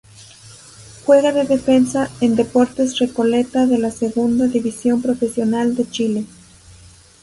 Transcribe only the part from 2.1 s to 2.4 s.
en